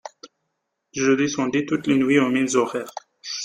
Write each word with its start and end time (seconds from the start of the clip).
Je 0.95 1.11
descendais 1.11 1.67
toutes 1.67 1.85
les 1.85 1.93
nuits 1.95 2.17
aux 2.17 2.31
mêmes 2.31 2.47
horaires. 2.55 2.89